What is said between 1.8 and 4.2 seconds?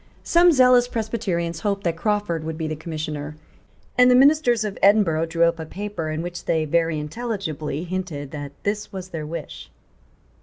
that Crawford would be the Commissioner; and the